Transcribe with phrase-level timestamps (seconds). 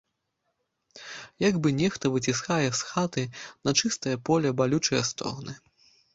[1.49, 3.23] Як бы нехта выціскае з хаты
[3.71, 5.53] на чыстае поле балючыя стогны.